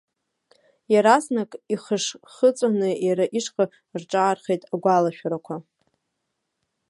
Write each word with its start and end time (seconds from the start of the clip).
Иаразнак 0.93 1.51
ихыш-хыҵәаны 1.73 2.89
иара 3.07 3.25
ишҟа 3.37 3.65
рҿаархеит 3.99 4.63
агәалашәарақәа. 4.73 5.55